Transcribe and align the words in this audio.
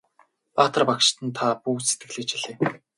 Баатар 0.59 0.83
багштан 0.89 1.27
та 1.37 1.45
бүү 1.63 1.77
сэтгэлээ 1.87 2.25
чилээ! 2.29 2.55